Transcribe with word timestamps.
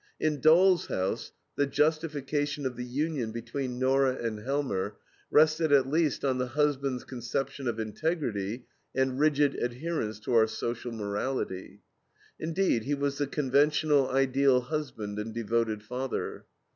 In 0.19 0.39
DOLL'S 0.41 0.87
HOUSE 0.87 1.31
the 1.57 1.67
justification 1.67 2.65
of 2.65 2.75
the 2.75 2.83
union 2.83 3.31
between 3.31 3.77
Nora 3.77 4.15
and 4.15 4.39
Helmer 4.39 4.95
rested 5.29 5.71
at 5.71 5.87
least 5.87 6.25
on 6.25 6.39
the 6.39 6.47
husband's 6.47 7.03
conception 7.03 7.67
of 7.67 7.79
integrity 7.79 8.65
and 8.95 9.19
rigid 9.19 9.53
adherence 9.53 10.19
to 10.21 10.33
our 10.33 10.47
social 10.47 10.91
morality. 10.91 11.81
Indeed, 12.39 12.85
he 12.85 12.95
was 12.95 13.19
the 13.19 13.27
conventional 13.27 14.09
ideal 14.09 14.61
husband 14.61 15.19
and 15.19 15.35
devoted 15.35 15.83
father. 15.83 16.45